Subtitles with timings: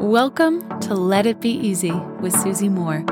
[0.00, 3.04] Welcome to Let It Be Easy with Susie Moore.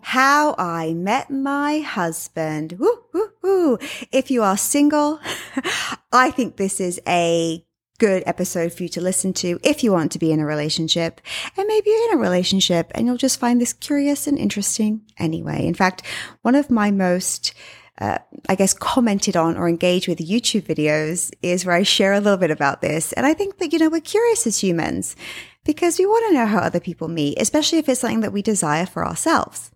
[0.00, 2.72] How I Met My Husband.
[2.78, 3.78] Woo, woo, woo.
[4.10, 5.20] If you are single,
[6.12, 7.62] I think this is a
[7.98, 11.20] good episode for you to listen to if you want to be in a relationship.
[11.58, 15.66] And maybe you're in a relationship and you'll just find this curious and interesting anyway.
[15.66, 16.02] In fact,
[16.40, 17.52] one of my most
[18.00, 18.18] uh,
[18.48, 22.36] I guess, commented on or engaged with YouTube videos is where I share a little
[22.36, 23.12] bit about this.
[23.14, 25.16] And I think that, you know, we're curious as humans
[25.64, 28.42] because we want to know how other people meet, especially if it's something that we
[28.42, 29.70] desire for ourselves.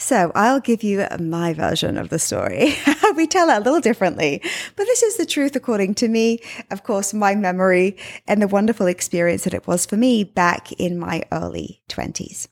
[0.00, 2.74] So I'll give you my version of the story.
[3.16, 4.40] we tell it a little differently,
[4.76, 6.38] but this is the truth according to me.
[6.70, 7.96] Of course, my memory
[8.28, 12.48] and the wonderful experience that it was for me back in my early twenties.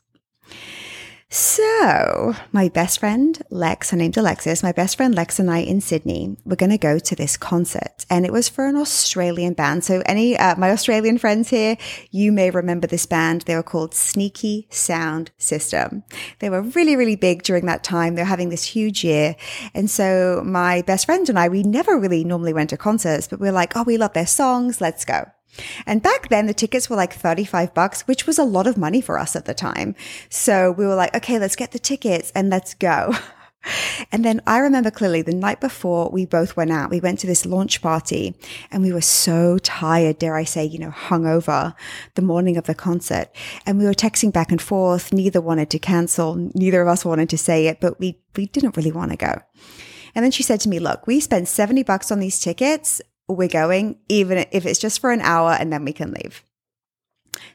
[1.28, 5.80] So, my best friend Lex, her name's Alexis, my best friend Lex and I in
[5.80, 8.06] Sydney, we're going to go to this concert.
[8.08, 9.82] And it was for an Australian band.
[9.82, 11.78] So, any, uh, my Australian friends here,
[12.12, 13.42] you may remember this band.
[13.42, 16.04] They were called Sneaky Sound System.
[16.38, 18.14] They were really, really big during that time.
[18.14, 19.34] They were having this huge year.
[19.74, 23.40] And so, my best friend and I, we never really normally went to concerts, but
[23.40, 24.80] we we're like, oh, we love their songs.
[24.80, 25.26] Let's go.
[25.86, 29.00] And back then the tickets were like 35 bucks, which was a lot of money
[29.00, 29.94] for us at the time.
[30.28, 33.14] So we were like, okay, let's get the tickets and let's go.
[34.12, 37.26] And then I remember clearly the night before we both went out, we went to
[37.26, 38.36] this launch party
[38.70, 41.74] and we were so tired, dare I say, you know, hungover
[42.14, 43.28] the morning of the concert.
[43.64, 45.12] And we were texting back and forth.
[45.12, 46.36] Neither wanted to cancel.
[46.54, 49.42] Neither of us wanted to say it, but we, we didn't really want to go.
[50.14, 53.48] And then she said to me, look, we spent 70 bucks on these tickets we're
[53.48, 56.42] going, even if it's just for an hour and then we can leave.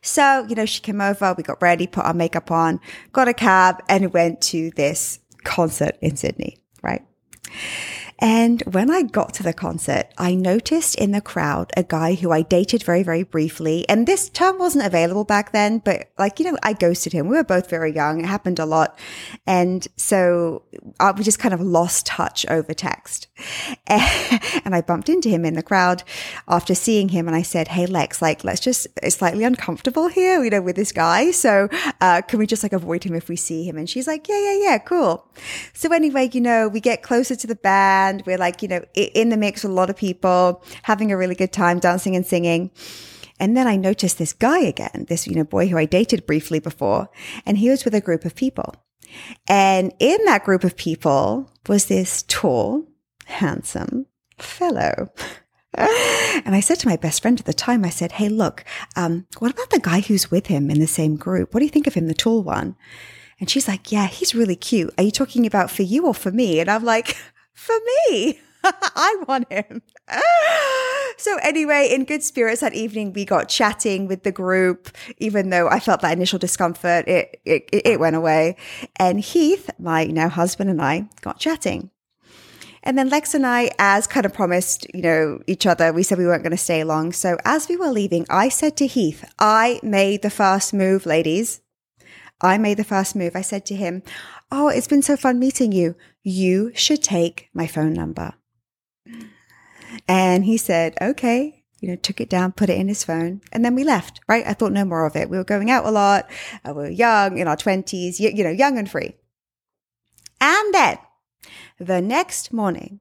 [0.01, 2.79] So, you know, she came over, we got ready, put our makeup on,
[3.13, 7.01] got a cab and went to this concert in Sydney, right?
[8.21, 12.31] And when I got to the concert, I noticed in the crowd a guy who
[12.31, 13.87] I dated very, very briefly.
[13.89, 17.27] And this term wasn't available back then, but like, you know, I ghosted him.
[17.27, 18.19] We were both very young.
[18.19, 18.97] It happened a lot.
[19.47, 20.63] And so
[20.99, 23.27] uh, we just kind of lost touch over text.
[24.63, 26.03] And I bumped into him in the crowd
[26.47, 27.27] after seeing him.
[27.27, 30.75] And I said, Hey, Lex, like, let's just, it's slightly uncomfortable here, you know, with
[30.75, 31.31] this guy.
[31.31, 31.67] So,
[31.99, 33.77] uh, can we just like avoid him if we see him?
[33.77, 35.27] And she's like, yeah, yeah, yeah, cool.
[35.73, 39.29] So anyway, you know, we get closer to the band We're like, you know, in
[39.29, 42.71] the mix with a lot of people, having a really good time, dancing and singing.
[43.39, 46.59] And then I noticed this guy again, this, you know, boy who I dated briefly
[46.59, 47.09] before,
[47.45, 48.75] and he was with a group of people.
[49.47, 52.87] And in that group of people was this tall,
[53.25, 54.05] handsome
[54.37, 55.11] fellow.
[55.73, 58.63] and I said to my best friend at the time, I said, Hey, look,
[58.95, 61.53] um, what about the guy who's with him in the same group?
[61.53, 62.75] What do you think of him, the tall one?
[63.39, 64.93] And she's like, Yeah, he's really cute.
[64.97, 66.59] Are you talking about for you or for me?
[66.59, 67.17] And I'm like,
[67.53, 67.75] for
[68.09, 68.39] me.
[68.63, 69.81] I want him.
[71.17, 75.67] so anyway, in good spirits that evening, we got chatting with the group, even though
[75.67, 78.57] I felt that initial discomfort, it, it, it went away.
[78.97, 81.89] And Heath, my now husband and I got chatting.
[82.83, 86.17] And then Lex and I, as kind of promised, you know, each other, we said
[86.17, 87.11] we weren't going to stay long.
[87.11, 91.61] So as we were leaving, I said to Heath, I made the first move, ladies.
[92.41, 93.35] I made the first move.
[93.35, 94.01] I said to him,
[94.51, 95.95] Oh, it's been so fun meeting you.
[96.23, 98.33] You should take my phone number.
[100.07, 101.63] And he said, Okay.
[101.79, 104.45] You know, took it down, put it in his phone, and then we left, right?
[104.45, 105.31] I thought no more of it.
[105.31, 106.29] We were going out a lot.
[106.63, 109.15] Uh, we were young, in our 20s, you, you know, young and free.
[110.39, 110.99] And then
[111.79, 112.99] the next morning,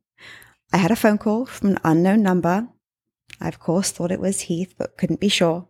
[0.73, 2.69] I had a phone call from an unknown number.
[3.39, 5.69] I, of course, thought it was Heath, but couldn't be sure.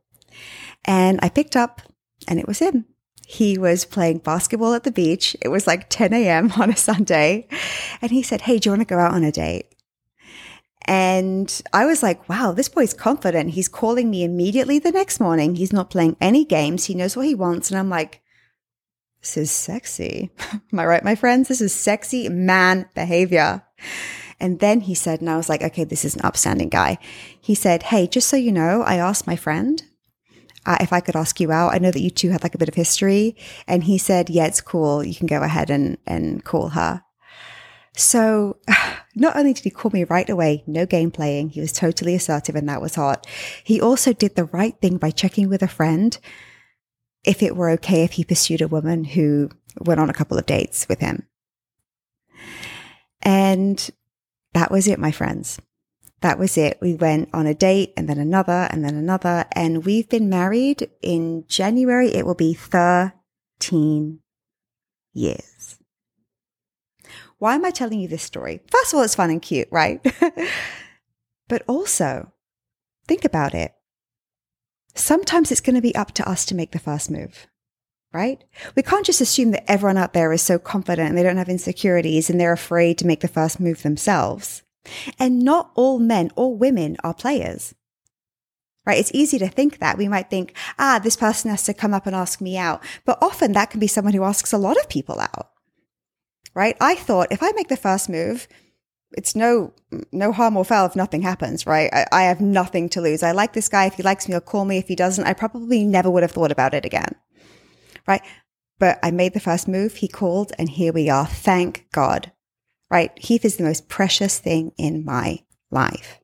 [0.84, 1.82] And I picked up,
[2.28, 2.84] and it was him
[3.30, 5.36] he was playing basketball at the beach.
[5.40, 6.50] It was like 10 a.m.
[6.56, 7.46] on a Sunday.
[8.02, 9.66] And he said, Hey, do you want to go out on a date?
[10.86, 13.50] And I was like, wow, this boy's confident.
[13.50, 15.54] He's calling me immediately the next morning.
[15.54, 16.86] He's not playing any games.
[16.86, 17.70] He knows what he wants.
[17.70, 18.20] And I'm like,
[19.20, 20.30] this is sexy.
[20.72, 21.46] Am I right, my friends?
[21.46, 23.62] This is sexy man behavior.
[24.40, 26.98] And then he said, and I was like, okay, this is an upstanding guy.
[27.40, 29.80] He said, Hey, just so you know, I asked my friend
[30.66, 31.74] uh, if I could ask you out.
[31.74, 33.36] I know that you two had like a bit of history.
[33.66, 35.04] And he said, yeah, it's cool.
[35.04, 37.02] You can go ahead and, and call her.
[37.96, 38.58] So
[39.14, 42.56] not only did he call me right away, no game playing, he was totally assertive
[42.56, 43.26] and that was hot.
[43.64, 46.16] He also did the right thing by checking with a friend
[47.24, 50.46] if it were okay if he pursued a woman who went on a couple of
[50.46, 51.26] dates with him.
[53.22, 53.90] And
[54.54, 55.58] that was it, my friends
[56.20, 56.78] that was it.
[56.80, 59.46] We went on a date and then another and then another.
[59.52, 62.08] And we've been married in January.
[62.08, 64.20] It will be 13
[65.14, 65.78] years.
[67.38, 68.60] Why am I telling you this story?
[68.70, 70.00] First of all, it's fun and cute, right?
[71.50, 72.32] But also,
[73.08, 73.74] think about it.
[74.94, 77.48] Sometimes it's going to be up to us to make the first move,
[78.12, 78.42] right?
[78.76, 81.48] We can't just assume that everyone out there is so confident and they don't have
[81.48, 84.62] insecurities and they're afraid to make the first move themselves.
[85.18, 87.74] And not all men or women are players
[88.86, 88.98] right?
[88.98, 89.98] It's easy to think that.
[89.98, 92.82] We might think, ah, this person has to come up and ask me out.
[93.04, 95.50] But often that can be someone who asks a lot of people out,
[96.54, 96.76] right?
[96.80, 98.48] I thought if I make the first move,
[99.12, 99.72] it's no
[100.12, 101.90] no harm or foul if nothing happens, right?
[101.92, 103.22] I, I have nothing to lose.
[103.22, 103.86] I like this guy.
[103.86, 104.78] If he likes me, he'll call me.
[104.78, 107.14] If he doesn't, I probably never would have thought about it again,
[108.06, 108.22] right?
[108.78, 109.96] But I made the first move.
[109.96, 111.26] He called, and here we are.
[111.26, 112.32] Thank God,
[112.90, 113.16] right?
[113.16, 115.40] Heath is the most precious thing in my
[115.70, 116.18] life.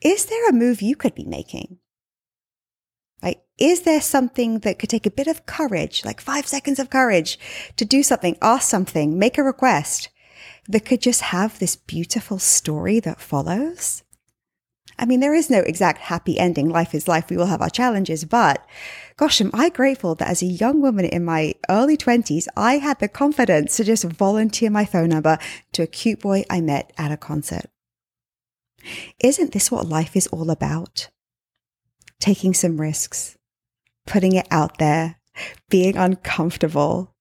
[0.00, 1.78] Is there a move you could be making?
[3.22, 6.90] Like, is there something that could take a bit of courage, like five seconds of
[6.90, 7.38] courage
[7.76, 10.10] to do something, ask something, make a request
[10.68, 14.03] that could just have this beautiful story that follows?
[14.98, 16.68] I mean, there is no exact happy ending.
[16.68, 17.30] Life is life.
[17.30, 18.64] We will have our challenges, but
[19.16, 23.00] gosh, am I grateful that as a young woman in my early twenties, I had
[23.00, 25.38] the confidence to just volunteer my phone number
[25.72, 27.66] to a cute boy I met at a concert.
[29.20, 31.10] Isn't this what life is all about?
[32.20, 33.36] Taking some risks,
[34.06, 35.16] putting it out there,
[35.68, 37.14] being uncomfortable.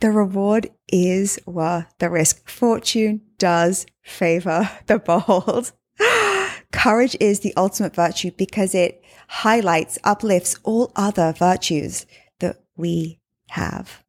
[0.00, 2.48] The reward is worth the risk.
[2.48, 5.72] Fortune does favor the bold.
[6.72, 12.06] Courage is the ultimate virtue because it highlights, uplifts all other virtues
[12.40, 13.18] that we
[13.50, 14.04] have.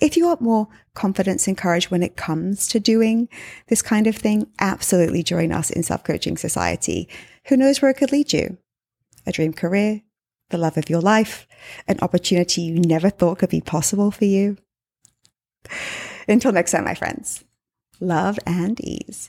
[0.00, 3.28] If you want more confidence and courage when it comes to doing
[3.66, 7.08] this kind of thing, absolutely join us in Self Coaching Society.
[7.46, 8.58] Who knows where it could lead you?
[9.26, 10.02] A dream career,
[10.50, 11.48] the love of your life,
[11.88, 14.56] an opportunity you never thought could be possible for you.
[16.28, 17.42] Until next time, my friends,
[18.00, 19.28] love and ease.